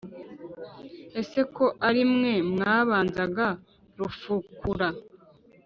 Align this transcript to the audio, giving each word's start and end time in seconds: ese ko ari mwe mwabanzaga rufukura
ese 1.21 1.39
ko 1.55 1.65
ari 1.87 2.03
mwe 2.13 2.33
mwabanzaga 2.51 3.47
rufukura 3.97 4.89